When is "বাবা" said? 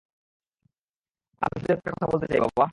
2.45-2.65